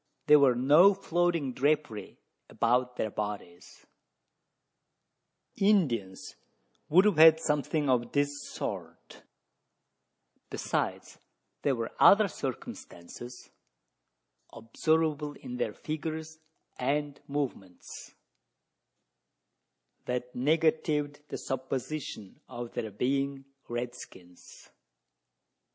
There 0.25 0.39
was 0.39 0.55
no 0.57 0.95
floating 0.95 1.53
drapery 1.53 2.17
about 2.49 2.95
their 2.95 3.11
bodies 3.11 3.85
Indians 5.55 6.35
would 6.89 7.05
have 7.05 7.17
had 7.17 7.39
something 7.39 7.87
of 7.87 8.11
this 8.11 8.41
sort; 8.41 9.21
besides 10.49 11.19
there 11.61 11.75
were 11.75 11.91
other 11.99 12.27
circumstances 12.27 13.51
observable 14.51 15.33
in 15.33 15.57
their 15.57 15.75
figures 15.75 16.39
and 16.79 17.21
movements, 17.27 18.15
that 20.05 20.33
negatived 20.33 21.19
the 21.29 21.37
supposition 21.37 22.41
of 22.49 22.73
their 22.73 22.89
being 22.89 23.45
red 23.69 23.93
skins. 23.93 24.71